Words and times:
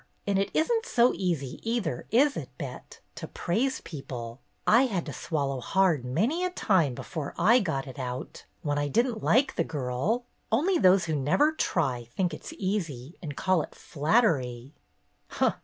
And 0.25 0.39
it 0.39 0.49
is 0.55 0.67
n't 0.67 0.83
so 0.87 1.13
easy 1.13 1.59
either, 1.61 2.07
is 2.09 2.35
it, 2.35 2.49
Bet, 2.57 3.01
to 3.13 3.27
praise 3.27 3.81
people? 3.81 4.39
I 4.65 4.87
had 4.87 5.05
to 5.05 5.13
swallow 5.13 5.59
hard 5.59 6.03
many 6.03 6.43
a 6.43 6.49
time 6.49 6.95
before 6.95 7.35
I 7.37 7.59
got 7.59 7.85
it 7.85 7.99
out, 7.99 8.45
when 8.63 8.79
I 8.79 8.87
did 8.87 9.05
n't 9.05 9.21
like 9.23 9.53
the 9.57 9.63
girl. 9.63 10.25
Only 10.51 10.79
those 10.79 11.05
who 11.05 11.15
never 11.15 11.51
try 11.51 12.05
think 12.17 12.33
it's 12.33 12.51
easy 12.57 13.13
and 13.21 13.35
call 13.37 13.61
it 13.61 13.75
flattery." 13.75 14.73